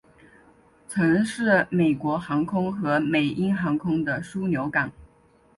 [0.87, 4.91] 曾是美国航空和美鹰航空的枢杻港。